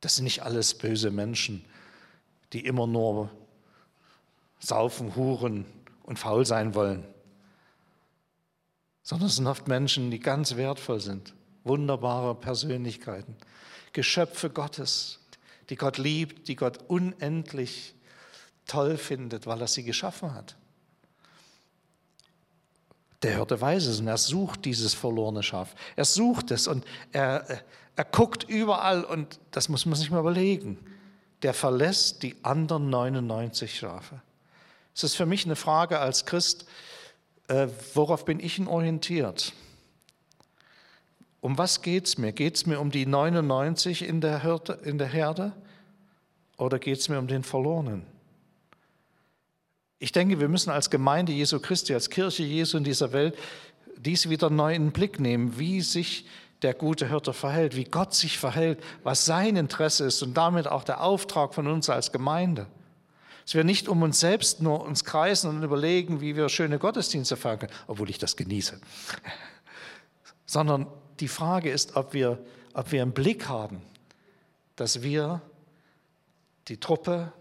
Das 0.00 0.16
sind 0.16 0.24
nicht 0.24 0.42
alles 0.42 0.72
böse 0.72 1.10
Menschen, 1.10 1.62
die 2.54 2.64
immer 2.64 2.86
nur 2.86 3.28
saufen, 4.60 5.14
huren 5.14 5.66
und 6.04 6.18
faul 6.18 6.46
sein 6.46 6.74
wollen, 6.74 7.04
sondern 9.02 9.28
es 9.28 9.36
sind 9.36 9.46
oft 9.46 9.68
Menschen, 9.68 10.10
die 10.10 10.20
ganz 10.20 10.56
wertvoll 10.56 11.00
sind, 11.00 11.34
wunderbare 11.64 12.34
Persönlichkeiten, 12.34 13.36
Geschöpfe 13.94 14.50
Gottes, 14.50 15.20
die 15.70 15.76
Gott 15.76 15.96
liebt, 15.96 16.48
die 16.48 16.56
Gott 16.56 16.78
unendlich 16.88 17.94
toll 18.66 18.98
findet, 18.98 19.46
weil 19.46 19.60
er 19.62 19.66
sie 19.66 19.84
geschaffen 19.84 20.34
hat. 20.34 20.56
Der 23.22 23.36
Hirte 23.36 23.58
weiß 23.58 23.86
es 23.86 24.00
und 24.00 24.08
er 24.08 24.18
sucht 24.18 24.66
dieses 24.66 24.92
verlorene 24.92 25.42
Schaf. 25.42 25.74
Er 25.96 26.04
sucht 26.04 26.50
es 26.50 26.66
und 26.66 26.84
er, 27.12 27.62
er 27.96 28.04
guckt 28.04 28.44
überall 28.44 29.02
und 29.02 29.40
das 29.50 29.70
muss 29.70 29.86
man 29.86 29.94
sich 29.94 30.10
mal 30.10 30.20
überlegen. 30.20 30.78
Der 31.42 31.54
verlässt 31.54 32.22
die 32.22 32.36
anderen 32.42 32.90
99 32.90 33.78
Schafe. 33.78 34.20
Es 34.94 35.04
ist 35.04 35.14
für 35.14 35.24
mich 35.24 35.46
eine 35.46 35.56
Frage 35.56 36.00
als 36.00 36.26
Christ, 36.26 36.66
äh, 37.48 37.68
worauf 37.94 38.24
bin 38.24 38.40
ich 38.40 38.56
denn 38.56 38.68
orientiert? 38.68 39.52
Um 41.44 41.58
was 41.58 41.82
geht 41.82 42.06
es 42.06 42.16
mir? 42.16 42.32
Geht 42.32 42.56
es 42.56 42.64
mir 42.64 42.80
um 42.80 42.90
die 42.90 43.04
99 43.04 44.08
in 44.08 44.22
der, 44.22 44.40
Hirte, 44.40 44.80
in 44.82 44.96
der 44.96 45.08
Herde 45.08 45.52
oder 46.56 46.78
geht 46.78 47.00
es 47.00 47.10
mir 47.10 47.18
um 47.18 47.26
den 47.26 47.42
Verlorenen? 47.42 48.06
Ich 49.98 50.10
denke, 50.10 50.40
wir 50.40 50.48
müssen 50.48 50.70
als 50.70 50.88
Gemeinde 50.88 51.32
Jesu 51.32 51.60
Christi, 51.60 51.92
als 51.92 52.08
Kirche 52.08 52.44
Jesu 52.44 52.78
in 52.78 52.84
dieser 52.84 53.12
Welt 53.12 53.36
dies 53.98 54.30
wieder 54.30 54.48
neu 54.48 54.74
in 54.74 54.86
den 54.86 54.92
Blick 54.92 55.20
nehmen, 55.20 55.58
wie 55.58 55.82
sich 55.82 56.24
der 56.62 56.72
gute 56.72 57.10
Hirte 57.10 57.34
verhält, 57.34 57.76
wie 57.76 57.84
Gott 57.84 58.14
sich 58.14 58.38
verhält, 58.38 58.82
was 59.02 59.26
sein 59.26 59.56
Interesse 59.56 60.06
ist 60.06 60.22
und 60.22 60.34
damit 60.34 60.66
auch 60.66 60.82
der 60.82 61.02
Auftrag 61.02 61.52
von 61.52 61.66
uns 61.66 61.90
als 61.90 62.10
Gemeinde. 62.10 62.68
Dass 63.44 63.54
wir 63.54 63.64
nicht 63.64 63.86
um 63.88 64.00
uns 64.00 64.18
selbst 64.18 64.62
nur 64.62 64.82
uns 64.82 65.04
kreisen 65.04 65.50
und 65.50 65.62
überlegen, 65.62 66.22
wie 66.22 66.36
wir 66.36 66.48
schöne 66.48 66.78
Gottesdienste 66.78 67.36
feiern 67.36 67.58
können, 67.58 67.72
obwohl 67.86 68.08
ich 68.08 68.16
das 68.16 68.34
genieße, 68.34 68.80
sondern 70.46 70.86
die 71.20 71.28
Frage 71.28 71.70
ist, 71.70 71.96
ob 71.96 72.12
wir, 72.12 72.38
ob 72.72 72.92
wir 72.92 73.02
im 73.02 73.12
Blick 73.12 73.48
haben, 73.48 73.82
dass 74.76 75.02
wir 75.02 75.40
die 76.68 76.78
Truppe 76.78 77.32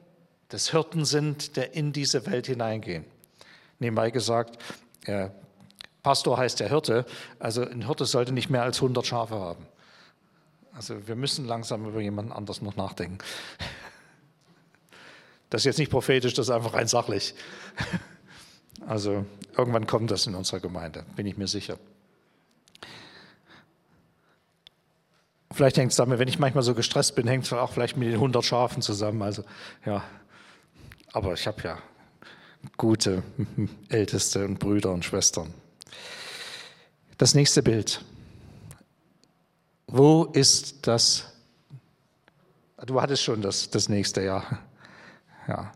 des 0.51 0.72
Hirten 0.72 1.06
sind, 1.06 1.56
der 1.56 1.74
in 1.74 1.94
diese 1.94 2.25
Welt 2.25 2.48
hineingehen. 2.48 3.06
Nebenbei 3.80 4.12
gesagt, 4.12 4.58
äh, 5.06 5.30
Pastor 6.03 6.38
heißt 6.38 6.60
der 6.60 6.70
Hirte, 6.70 7.06
also 7.39 7.65
ein 7.65 7.86
Hirte 7.86 8.06
sollte 8.06 8.34
nicht 8.34 8.50
mehr 8.50 8.63
als 8.63 8.77
100 8.77 9.06
Schafe 9.06 9.36
haben. 9.36 9.65
Also 10.74 11.08
wir 11.08 11.15
müssen 11.15 11.46
langsam 11.46 11.88
über 11.88 12.01
jemanden 12.01 12.32
anders 12.32 12.62
noch 12.62 12.75
nachdenken. 12.75 13.20
Das 15.50 15.62
ist 15.62 15.65
jetzt 15.65 15.77
nicht 15.77 15.92
prophetisch, 15.92 16.34
das 16.34 16.48
ist 16.48 16.50
einfach 16.50 16.74
rein 16.74 16.88
sachlich. 16.88 17.36
Also 18.88 19.25
irgendwann 19.56 19.88
kommt 19.88 20.12
das 20.12 20.25
in 20.27 20.36
unserer 20.36 20.60
Gemeinde, 20.60 21.06
bin 21.15 21.25
ich 21.27 21.38
mir 21.38 21.48
sicher. 21.48 21.77
Vielleicht 25.54 25.78
hängt 25.78 25.92
es 25.92 25.98
damit, 25.98 26.18
wenn 26.18 26.28
ich 26.28 26.40
manchmal 26.40 26.64
so 26.64 26.74
gestresst 26.74 27.16
bin, 27.16 27.28
hängt 27.28 27.46
es 27.46 27.54
auch 27.54 27.72
vielleicht 27.72 27.96
mit 27.96 28.08
den 28.08 28.16
100 28.16 28.44
Schafen 28.44 28.82
zusammen. 28.82 29.22
Also, 29.22 29.44
ja. 29.86 30.04
Aber 31.12 31.34
ich 31.34 31.46
habe 31.46 31.62
ja 31.62 31.78
gute 32.76 33.22
Älteste 33.90 34.46
und 34.46 34.58
Brüder 34.58 34.92
und 34.92 35.06
Schwestern. 35.06 35.54
Das 37.20 37.36
nächste 37.36 37.62
Bild. 37.62 38.04
Wo 39.86 40.24
ist 40.26 40.88
das? 40.88 41.32
Du 42.88 43.00
hattest 43.00 43.22
schon 43.22 43.44
das, 43.44 43.70
das 43.70 43.90
nächste, 43.90 44.24
ja. 44.24 44.44
ja. 45.48 45.72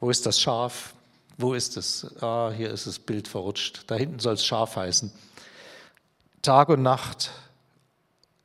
Wo 0.00 0.08
ist 0.08 0.24
das 0.24 0.40
Schaf? 0.40 0.94
Wo 1.36 1.52
ist 1.52 1.76
es? 1.76 2.16
Ah, 2.22 2.50
hier 2.50 2.70
ist 2.70 2.86
das 2.86 2.98
Bild 2.98 3.28
verrutscht. 3.28 3.84
Da 3.88 3.96
hinten 3.96 4.20
soll 4.20 4.34
es 4.34 4.44
Schaf 4.44 4.76
heißen. 4.76 5.12
Tag 6.40 6.70
und 6.70 6.82
Nacht 6.82 7.30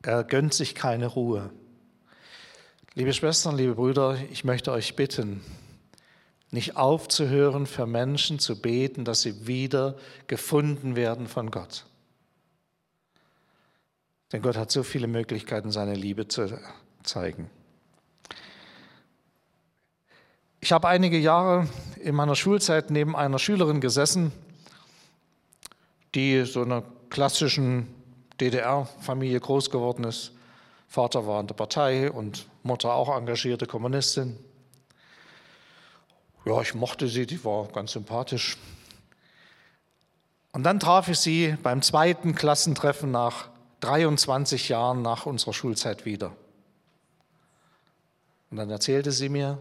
er 0.04 0.24
gönnt 0.24 0.54
sich 0.54 0.76
keine 0.76 1.08
Ruhe. 1.08 1.50
Liebe 2.94 3.14
Schwestern, 3.14 3.56
liebe 3.56 3.76
Brüder, 3.76 4.18
ich 4.32 4.44
möchte 4.44 4.72
euch 4.72 4.96
bitten, 4.96 5.42
nicht 6.52 6.78
aufzuhören, 6.78 7.66
für 7.66 7.88
Menschen 7.88 8.38
zu 8.38 8.62
beten, 8.62 9.06
dass 9.06 9.22
sie 9.22 9.48
wieder 9.48 9.96
gefunden 10.28 10.96
werden 10.96 11.28
von 11.28 11.50
Gott. 11.50 11.86
Denn 14.32 14.44
Gott 14.44 14.58
hat 14.58 14.72
so 14.72 14.84
viele 14.84 15.08
Möglichkeiten, 15.08 15.72
seine 15.72 15.96
Liebe 15.96 16.28
zu 16.28 16.60
zeigen. 17.02 17.50
Ich 20.60 20.72
habe 20.72 20.88
einige 20.88 21.18
Jahre 21.18 21.68
in 22.00 22.14
meiner 22.14 22.36
Schulzeit 22.36 22.92
neben 22.92 23.16
einer 23.16 23.40
Schülerin 23.40 23.82
gesessen, 23.82 24.32
die 26.14 26.44
so 26.46 26.62
einer 26.62 26.84
klassischen 27.10 27.88
DDR-Familie 28.40 29.40
groß 29.40 29.70
geworden 29.70 30.04
ist. 30.06 30.32
Vater 30.88 31.26
war 31.26 31.40
in 31.42 31.48
der 31.48 31.56
Partei 31.56 32.12
und 32.12 32.48
Mutter 32.64 32.94
auch 32.94 33.16
engagierte 33.16 33.66
Kommunistin. 33.66 34.38
Ja, 36.46 36.62
ich 36.62 36.74
mochte 36.74 37.08
sie, 37.08 37.26
die 37.26 37.44
war 37.44 37.68
ganz 37.68 37.94
sympathisch. 37.94 38.58
Und 40.52 40.64
dann 40.64 40.80
traf 40.80 41.08
ich 41.08 41.20
sie 41.20 41.58
beim 41.64 41.82
zweiten 41.82 42.36
Klassentreffen 42.36 43.12
nach 43.12 43.50
23 43.80 44.70
Jahren 44.70 45.02
nach 45.02 45.26
unserer 45.26 45.54
Schulzeit 45.54 46.06
wieder. 46.06 46.36
Und 48.52 48.58
dann 48.58 48.70
erzählte 48.70 49.12
sie 49.12 49.30
mir, 49.30 49.58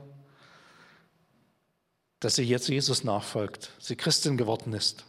dass 2.21 2.37
sie 2.37 2.45
jetzt 2.45 2.69
Jesus 2.69 3.05
nachfolgt, 3.05 3.71
sie 3.79 3.97
Christin 3.97 4.37
geworden 4.37 4.75
ist. 4.75 5.05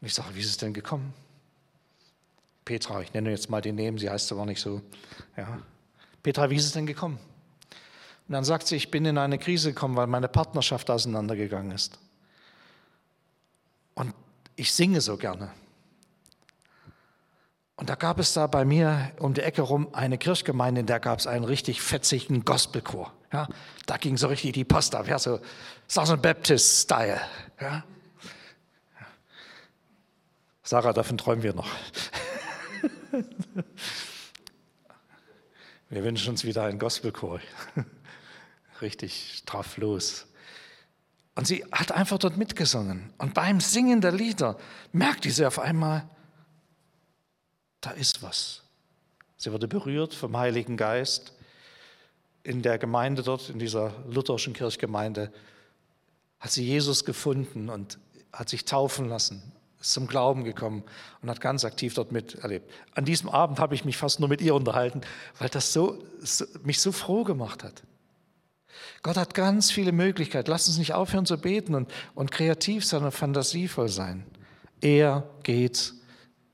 Und 0.00 0.06
ich 0.06 0.14
sage, 0.14 0.34
wie 0.34 0.40
ist 0.40 0.50
es 0.50 0.56
denn 0.58 0.74
gekommen? 0.74 1.14
Petra, 2.68 3.00
ich 3.00 3.14
nenne 3.14 3.30
jetzt 3.30 3.48
mal 3.48 3.62
den 3.62 3.76
Namen, 3.76 3.96
sie 3.96 4.10
heißt 4.10 4.30
aber 4.30 4.44
nicht 4.44 4.60
so. 4.60 4.82
Ja. 5.38 5.58
Petra, 6.22 6.50
wie 6.50 6.56
ist 6.56 6.66
es 6.66 6.72
denn 6.72 6.84
gekommen? 6.84 7.18
Und 8.28 8.34
dann 8.34 8.44
sagt 8.44 8.66
sie, 8.66 8.76
ich 8.76 8.90
bin 8.90 9.06
in 9.06 9.16
eine 9.16 9.38
Krise 9.38 9.70
gekommen, 9.70 9.96
weil 9.96 10.06
meine 10.06 10.28
Partnerschaft 10.28 10.90
auseinandergegangen 10.90 11.70
ist. 11.70 11.98
Und 13.94 14.12
ich 14.54 14.74
singe 14.74 15.00
so 15.00 15.16
gerne. 15.16 15.50
Und 17.76 17.88
da 17.88 17.94
gab 17.94 18.18
es 18.18 18.34
da 18.34 18.46
bei 18.46 18.66
mir 18.66 19.12
um 19.18 19.32
die 19.32 19.40
Ecke 19.40 19.62
rum 19.62 19.88
eine 19.94 20.18
Kirchgemeinde, 20.18 20.82
in 20.82 20.86
der 20.86 21.00
gab 21.00 21.20
es 21.20 21.26
einen 21.26 21.44
richtig 21.44 21.80
fetzigen 21.80 22.44
Gospelchor. 22.44 23.14
Ja, 23.32 23.48
da 23.86 23.96
ging 23.96 24.18
so 24.18 24.26
richtig 24.26 24.52
die 24.52 24.64
Post 24.64 24.94
ab, 24.94 25.08
ja, 25.08 25.18
so 25.18 25.40
Southern 25.88 26.20
Baptist-Style. 26.20 27.18
Ja. 27.62 27.82
Sarah, 30.68 30.92
davon 30.92 31.16
träumen 31.16 31.42
wir 31.42 31.54
noch. 31.54 31.70
wir 35.88 36.04
wünschen 36.04 36.30
uns 36.30 36.44
wieder 36.44 36.64
einen 36.64 36.78
Gospelchor 36.78 37.40
richtig 38.80 39.38
straff 39.38 39.76
los. 39.76 40.26
Und 41.34 41.46
sie 41.46 41.64
hat 41.70 41.92
einfach 41.92 42.18
dort 42.18 42.36
mitgesungen. 42.36 43.12
Und 43.18 43.34
beim 43.34 43.60
Singen 43.60 44.00
der 44.00 44.12
Lieder 44.12 44.58
merkte 44.92 45.30
sie 45.30 45.46
auf 45.46 45.58
einmal, 45.58 46.08
da 47.80 47.90
ist 47.90 48.22
was. 48.22 48.64
Sie 49.36 49.52
wurde 49.52 49.68
berührt 49.68 50.14
vom 50.14 50.36
Heiligen 50.36 50.76
Geist. 50.76 51.32
In 52.42 52.62
der 52.62 52.78
Gemeinde 52.78 53.22
dort, 53.22 53.50
in 53.50 53.60
dieser 53.60 53.92
lutherischen 54.08 54.52
Kirchgemeinde, 54.52 55.32
hat 56.40 56.50
sie 56.50 56.64
Jesus 56.64 57.04
gefunden 57.04 57.68
und 57.68 57.98
hat 58.32 58.48
sich 58.48 58.64
taufen 58.64 59.08
lassen, 59.08 59.52
ist 59.80 59.92
zum 59.92 60.06
Glauben 60.06 60.44
gekommen 60.44 60.82
und 61.22 61.30
hat 61.30 61.40
ganz 61.40 61.64
aktiv 61.64 61.94
dort 61.94 62.10
miterlebt. 62.12 62.70
An 62.94 63.04
diesem 63.04 63.28
Abend 63.28 63.60
habe 63.60 63.74
ich 63.74 63.84
mich 63.84 63.96
fast 63.96 64.20
nur 64.20 64.28
mit 64.28 64.40
ihr 64.40 64.54
unterhalten, 64.54 65.02
weil 65.38 65.48
das 65.48 65.72
so, 65.72 66.02
so, 66.20 66.44
mich 66.64 66.80
so 66.80 66.92
froh 66.92 67.24
gemacht 67.24 67.62
hat. 67.62 67.82
Gott 69.02 69.16
hat 69.16 69.34
ganz 69.34 69.70
viele 69.70 69.92
Möglichkeiten. 69.92 70.50
Lass 70.50 70.68
uns 70.68 70.78
nicht 70.78 70.94
aufhören 70.94 71.26
zu 71.26 71.38
beten 71.38 71.74
und, 71.74 71.90
und 72.14 72.30
kreativ, 72.30 72.84
sondern 72.84 73.12
fantasievoll 73.12 73.88
sein. 73.88 74.24
Er 74.80 75.28
geht, 75.42 75.94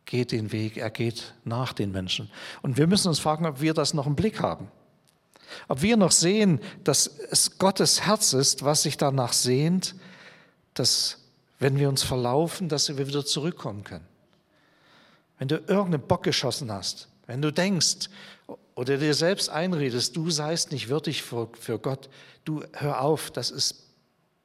geht 0.04 0.32
den 0.32 0.52
Weg, 0.52 0.76
er 0.76 0.90
geht 0.90 1.34
nach 1.44 1.72
den 1.72 1.92
Menschen. 1.92 2.30
Und 2.62 2.76
wir 2.76 2.86
müssen 2.86 3.08
uns 3.08 3.18
fragen, 3.18 3.46
ob 3.46 3.60
wir 3.60 3.74
das 3.74 3.94
noch 3.94 4.06
im 4.06 4.16
Blick 4.16 4.40
haben. 4.40 4.70
Ob 5.68 5.82
wir 5.82 5.96
noch 5.96 6.10
sehen, 6.10 6.60
dass 6.84 7.06
es 7.06 7.58
Gottes 7.58 8.02
Herz 8.06 8.32
ist, 8.32 8.64
was 8.64 8.82
sich 8.82 8.96
danach 8.96 9.32
sehnt, 9.32 9.94
dass 10.74 11.23
wenn 11.58 11.78
wir 11.78 11.88
uns 11.88 12.02
verlaufen, 12.02 12.68
dass 12.68 12.88
wir 12.88 13.06
wieder 13.06 13.24
zurückkommen 13.24 13.84
können. 13.84 14.06
Wenn 15.38 15.48
du 15.48 15.56
irgendeinen 15.56 16.06
Bock 16.06 16.22
geschossen 16.22 16.70
hast, 16.70 17.08
wenn 17.26 17.42
du 17.42 17.52
denkst, 17.52 18.08
oder 18.74 18.98
dir 18.98 19.14
selbst 19.14 19.50
einredest, 19.50 20.16
du 20.16 20.30
seist 20.30 20.72
nicht 20.72 20.88
würdig 20.88 21.22
für, 21.22 21.48
für 21.58 21.78
Gott, 21.78 22.08
du 22.44 22.62
hör 22.72 23.00
auf, 23.00 23.30
das 23.30 23.50
ist, 23.50 23.84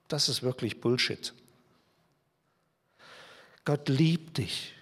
das 0.07 0.29
ist 0.29 0.43
wirklich 0.43 0.81
Bullshit. 0.81 1.33
Gott 3.65 3.89
liebt 3.89 4.37
dich. 4.37 4.73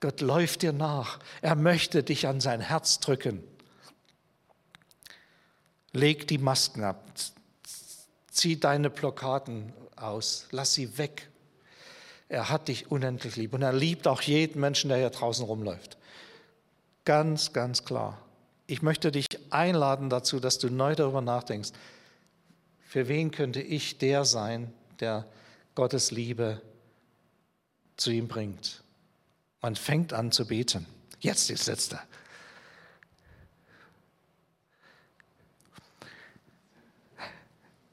Gott 0.00 0.20
läuft 0.20 0.62
dir 0.62 0.72
nach. 0.72 1.20
Er 1.42 1.54
möchte 1.54 2.02
dich 2.02 2.26
an 2.26 2.40
sein 2.40 2.60
Herz 2.60 2.98
drücken. 2.98 3.42
Leg 5.92 6.26
die 6.26 6.38
Masken 6.38 6.82
ab. 6.82 7.12
Zieh 8.30 8.58
deine 8.58 8.90
Blockaden 8.90 9.72
aus. 9.94 10.48
Lass 10.50 10.74
sie 10.74 10.98
weg. 10.98 11.30
Er 12.32 12.48
hat 12.48 12.68
dich 12.68 12.90
unendlich 12.90 13.36
lieb. 13.36 13.52
Und 13.52 13.60
er 13.60 13.74
liebt 13.74 14.08
auch 14.08 14.22
jeden 14.22 14.58
Menschen, 14.58 14.88
der 14.88 14.96
hier 14.96 15.10
draußen 15.10 15.44
rumläuft. 15.44 15.98
Ganz, 17.04 17.52
ganz 17.52 17.84
klar. 17.84 18.18
Ich 18.66 18.80
möchte 18.80 19.12
dich 19.12 19.26
einladen 19.50 20.08
dazu, 20.08 20.40
dass 20.40 20.58
du 20.58 20.70
neu 20.70 20.94
darüber 20.94 21.20
nachdenkst, 21.20 21.72
für 22.80 23.06
wen 23.08 23.32
könnte 23.32 23.60
ich 23.60 23.98
der 23.98 24.24
sein, 24.24 24.72
der 25.00 25.26
Gottes 25.74 26.10
Liebe 26.10 26.62
zu 27.98 28.10
ihm 28.10 28.28
bringt. 28.28 28.82
Man 29.60 29.76
fängt 29.76 30.14
an 30.14 30.32
zu 30.32 30.46
beten. 30.46 30.86
Jetzt 31.20 31.50
das 31.50 31.66
Letzte. 31.66 32.00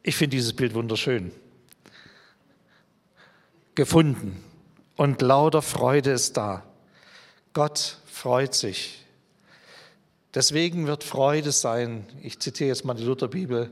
Ich 0.02 0.16
finde 0.16 0.38
dieses 0.38 0.54
Bild 0.54 0.74
wunderschön. 0.76 1.34
Gefunden 3.80 4.44
und 4.98 5.22
lauter 5.22 5.62
Freude 5.62 6.12
ist 6.12 6.36
da. 6.36 6.64
Gott 7.54 7.98
freut 8.06 8.54
sich 8.54 9.00
Deswegen 10.34 10.86
wird 10.86 11.04
Freude 11.04 11.52
sein, 11.52 12.06
ich 12.22 12.40
zitiere 12.40 12.68
jetzt 12.68 12.86
mal 12.86 12.94
die 12.94 13.04
Lutherbibel, 13.04 13.72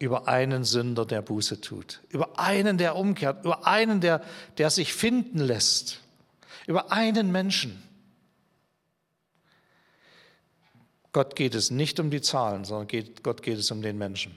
über 0.00 0.28
einen 0.28 0.64
Sünder, 0.64 1.04
der 1.04 1.22
Buße 1.22 1.60
tut, 1.60 2.00
über 2.08 2.38
einen, 2.38 2.78
der 2.78 2.96
umkehrt, 2.96 3.44
über 3.44 3.66
einen, 3.66 4.00
der, 4.00 4.22
der 4.58 4.70
sich 4.70 4.94
finden 4.94 5.38
lässt, 5.38 6.00
über 6.66 6.92
einen 6.92 7.32
Menschen. 7.32 7.82
Gott 11.12 11.34
geht 11.34 11.54
es 11.54 11.70
nicht 11.70 11.98
um 12.00 12.10
die 12.10 12.20
Zahlen, 12.20 12.64
sondern 12.64 12.86
geht, 12.86 13.24
Gott 13.24 13.42
geht 13.42 13.58
es 13.58 13.70
um 13.70 13.82
den 13.82 13.98
Menschen. 13.98 14.36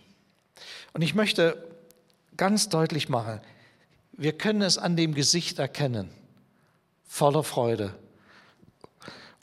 Und 0.93 1.03
ich 1.03 1.13
möchte 1.13 1.63
ganz 2.37 2.69
deutlich 2.69 3.07
machen, 3.07 3.39
wir 4.21 4.37
können 4.37 4.61
es 4.61 4.77
an 4.77 4.95
dem 4.95 5.15
Gesicht 5.15 5.57
erkennen, 5.57 6.09
voller 7.03 7.43
Freude, 7.43 7.95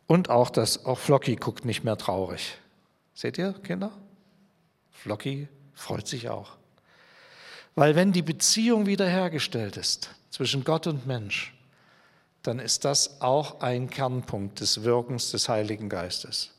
und 0.06 0.30
auch 0.30 0.50
das, 0.50 0.86
auch 0.86 0.98
Flocky 0.98 1.34
guckt 1.34 1.64
nicht 1.64 1.82
mehr 1.82 1.96
traurig. 1.98 2.56
Seht 3.12 3.36
ihr, 3.38 3.52
Kinder? 3.52 3.90
Flocky 4.92 5.48
freut 5.74 6.06
sich 6.06 6.28
auch. 6.28 6.56
Weil 7.74 7.96
wenn 7.96 8.12
die 8.12 8.22
Beziehung 8.22 8.86
wiederhergestellt 8.86 9.76
ist 9.76 10.10
zwischen 10.30 10.62
Gott 10.62 10.86
und 10.86 11.06
Mensch, 11.06 11.54
dann 12.42 12.60
ist 12.60 12.84
das 12.84 13.20
auch 13.20 13.60
ein 13.60 13.90
Kernpunkt 13.90 14.60
des 14.60 14.84
Wirkens 14.84 15.32
des 15.32 15.48
Heiligen 15.48 15.88
Geistes. 15.88 16.52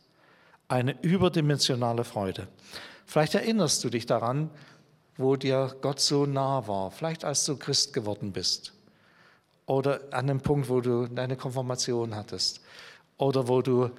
Eine 0.67 1.01
überdimensionale 1.01 2.03
Freude. 2.03 2.49
Vielleicht 3.05 3.33
erinnerst 3.33 3.83
du 3.83 3.89
dich 3.89 4.05
daran, 4.05 4.51
wo 5.19 5.35
dir 5.35 5.75
Gott 5.81 5.99
so 5.99 6.25
nah 6.25 6.65
war, 6.65 6.91
vielleicht 6.91 7.25
als 7.25 7.43
du 7.43 7.57
Christ 7.57 7.91
geworden 7.91 8.31
bist 8.31 8.71
oder 9.65 9.99
an 10.11 10.27
dem 10.27 10.39
Punkt, 10.39 10.69
wo 10.69 10.79
du 10.79 11.07
deine 11.07 11.35
Konfirmation 11.35 12.15
hattest 12.15 12.61
oder 13.17 13.49
wo 13.49 13.61
du, 13.61 13.91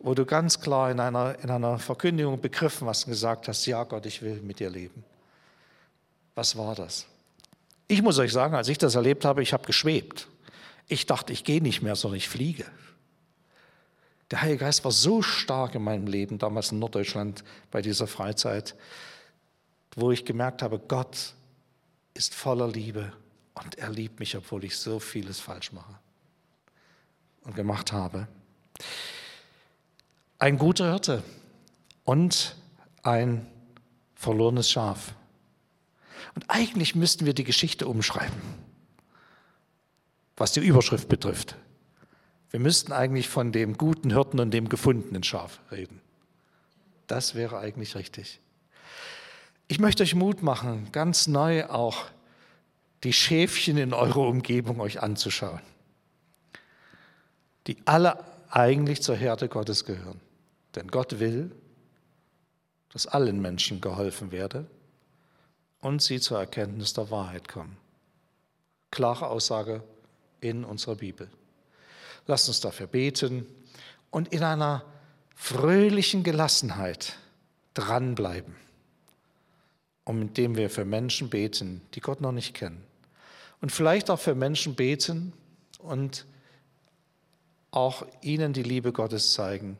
wo 0.00 0.14
du 0.14 0.24
ganz 0.24 0.60
klar 0.60 0.90
in 0.90 0.98
einer, 0.98 1.38
in 1.42 1.50
einer 1.50 1.78
Verkündigung 1.78 2.40
begriffen 2.40 2.88
hast 2.88 3.04
und 3.04 3.10
gesagt 3.10 3.48
hast, 3.48 3.66
ja 3.66 3.84
Gott, 3.84 4.06
ich 4.06 4.22
will 4.22 4.40
mit 4.40 4.60
dir 4.60 4.70
leben. 4.70 5.04
Was 6.34 6.56
war 6.56 6.74
das? 6.74 7.04
Ich 7.86 8.00
muss 8.00 8.18
euch 8.18 8.32
sagen, 8.32 8.54
als 8.54 8.68
ich 8.68 8.78
das 8.78 8.94
erlebt 8.94 9.26
habe, 9.26 9.42
ich 9.42 9.52
habe 9.52 9.66
geschwebt. 9.66 10.26
Ich 10.88 11.04
dachte, 11.04 11.34
ich 11.34 11.44
gehe 11.44 11.60
nicht 11.60 11.82
mehr, 11.82 11.96
sondern 11.96 12.16
ich 12.16 12.30
fliege. 12.30 12.64
Der 14.30 14.40
Heilige 14.40 14.64
Geist 14.64 14.82
war 14.84 14.92
so 14.92 15.20
stark 15.20 15.74
in 15.74 15.84
meinem 15.84 16.06
Leben, 16.06 16.38
damals 16.38 16.72
in 16.72 16.78
Norddeutschland 16.78 17.44
bei 17.70 17.82
dieser 17.82 18.06
Freizeit, 18.06 18.74
wo 19.96 20.10
ich 20.10 20.24
gemerkt 20.24 20.62
habe, 20.62 20.78
Gott 20.78 21.34
ist 22.14 22.34
voller 22.34 22.68
Liebe 22.68 23.12
und 23.54 23.78
er 23.78 23.90
liebt 23.90 24.20
mich, 24.20 24.36
obwohl 24.36 24.64
ich 24.64 24.76
so 24.76 24.98
vieles 24.98 25.40
falsch 25.40 25.72
mache 25.72 25.98
und 27.42 27.54
gemacht 27.54 27.92
habe. 27.92 28.28
Ein 30.38 30.58
guter 30.58 30.90
Hirte 30.90 31.22
und 32.04 32.56
ein 33.02 33.46
verlorenes 34.14 34.70
Schaf. 34.70 35.14
Und 36.34 36.44
eigentlich 36.48 36.94
müssten 36.94 37.26
wir 37.26 37.34
die 37.34 37.44
Geschichte 37.44 37.86
umschreiben, 37.86 38.40
was 40.36 40.52
die 40.52 40.60
Überschrift 40.60 41.08
betrifft. 41.08 41.56
Wir 42.50 42.60
müssten 42.60 42.92
eigentlich 42.92 43.28
von 43.28 43.52
dem 43.52 43.76
guten 43.76 44.10
Hirten 44.10 44.40
und 44.40 44.50
dem 44.50 44.68
gefundenen 44.68 45.22
Schaf 45.22 45.60
reden. 45.70 46.00
Das 47.06 47.34
wäre 47.34 47.58
eigentlich 47.58 47.94
richtig. 47.94 48.40
Ich 49.68 49.78
möchte 49.78 50.02
euch 50.02 50.14
Mut 50.14 50.42
machen, 50.42 50.88
ganz 50.92 51.26
neu 51.26 51.66
auch 51.66 52.06
die 53.04 53.12
Schäfchen 53.12 53.78
in 53.78 53.94
eurer 53.94 54.28
Umgebung 54.28 54.80
euch 54.80 55.02
anzuschauen, 55.02 55.60
die 57.66 57.76
alle 57.84 58.24
eigentlich 58.50 59.02
zur 59.02 59.16
Härte 59.16 59.48
Gottes 59.48 59.84
gehören. 59.84 60.20
Denn 60.74 60.88
Gott 60.88 61.18
will, 61.18 61.50
dass 62.92 63.06
allen 63.06 63.40
Menschen 63.40 63.80
geholfen 63.80 64.30
werde 64.30 64.66
und 65.80 66.02
sie 66.02 66.20
zur 66.20 66.38
Erkenntnis 66.38 66.92
der 66.92 67.10
Wahrheit 67.10 67.48
kommen. 67.48 67.76
Klare 68.90 69.28
Aussage 69.28 69.82
in 70.40 70.64
unserer 70.64 70.96
Bibel. 70.96 71.28
Lasst 72.26 72.48
uns 72.48 72.60
dafür 72.60 72.86
beten 72.86 73.46
und 74.10 74.32
in 74.32 74.42
einer 74.42 74.84
fröhlichen 75.34 76.22
Gelassenheit 76.22 77.16
dranbleiben, 77.74 78.54
um 80.04 80.22
indem 80.22 80.56
wir 80.56 80.70
für 80.70 80.84
Menschen 80.84 81.30
beten, 81.30 81.82
die 81.94 82.00
Gott 82.00 82.20
noch 82.20 82.32
nicht 82.32 82.54
kennen. 82.54 82.82
Und 83.60 83.70
vielleicht 83.70 84.10
auch 84.10 84.18
für 84.18 84.34
Menschen 84.34 84.74
beten 84.74 85.32
und 85.78 86.26
auch 87.70 88.04
ihnen 88.20 88.52
die 88.52 88.62
Liebe 88.62 88.92
Gottes 88.92 89.32
zeigen, 89.32 89.78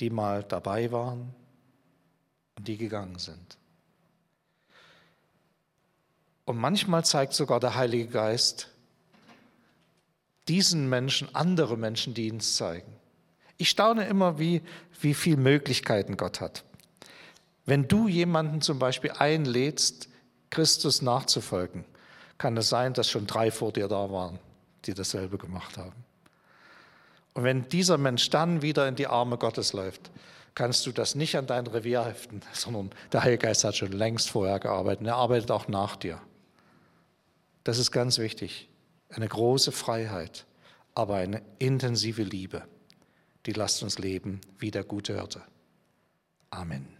die 0.00 0.10
mal 0.10 0.42
dabei 0.42 0.90
waren 0.92 1.34
die 2.66 2.76
gegangen 2.76 3.18
sind. 3.18 3.58
Und 6.44 6.58
manchmal 6.58 7.04
zeigt 7.04 7.32
sogar 7.32 7.60
der 7.60 7.74
Heilige 7.74 8.06
Geist 8.06 8.70
diesen 10.48 10.88
Menschen 10.88 11.34
andere 11.34 11.76
Menschen, 11.76 12.14
die 12.14 12.28
ihn 12.28 12.40
zeigen. 12.40 12.92
Ich 13.56 13.68
staune 13.68 14.06
immer, 14.06 14.38
wie, 14.38 14.62
wie 15.00 15.14
viele 15.14 15.38
Möglichkeiten 15.38 16.16
Gott 16.16 16.40
hat. 16.40 16.64
Wenn 17.66 17.88
du 17.88 18.06
jemanden 18.08 18.60
zum 18.62 18.78
Beispiel 18.78 19.10
einlädst, 19.10 20.08
Christus 20.50 21.02
nachzufolgen, 21.02 21.84
kann 22.38 22.56
es 22.56 22.68
sein, 22.68 22.94
dass 22.94 23.10
schon 23.10 23.26
drei 23.26 23.50
vor 23.50 23.72
dir 23.72 23.88
da 23.88 24.10
waren, 24.10 24.38
die 24.84 24.94
dasselbe 24.94 25.36
gemacht 25.36 25.76
haben. 25.76 26.04
Und 27.34 27.44
wenn 27.44 27.68
dieser 27.68 27.98
Mensch 27.98 28.30
dann 28.30 28.62
wieder 28.62 28.88
in 28.88 28.94
die 28.94 29.08
Arme 29.08 29.36
Gottes 29.36 29.72
läuft, 29.72 30.10
kannst 30.54 30.86
du 30.86 30.92
das 30.92 31.14
nicht 31.14 31.36
an 31.36 31.46
dein 31.46 31.66
Revier 31.66 32.04
heften, 32.04 32.40
sondern 32.52 32.90
der 33.12 33.24
Heilige 33.24 33.46
Geist 33.46 33.64
hat 33.64 33.76
schon 33.76 33.92
längst 33.92 34.30
vorher 34.30 34.60
gearbeitet 34.60 35.00
und 35.00 35.06
er 35.06 35.16
arbeitet 35.16 35.50
auch 35.50 35.68
nach 35.68 35.96
dir. 35.96 36.20
Das 37.64 37.78
ist 37.78 37.90
ganz 37.90 38.18
wichtig. 38.18 38.68
Eine 39.10 39.28
große 39.28 39.72
Freiheit, 39.72 40.46
aber 40.94 41.16
eine 41.16 41.42
intensive 41.58 42.22
Liebe, 42.22 42.62
die 43.44 43.52
lasst 43.52 43.82
uns 43.82 43.98
leben 43.98 44.40
wie 44.58 44.70
der 44.70 44.84
gute 44.84 45.14
Hirte. 45.14 45.42
Amen. 46.50 46.95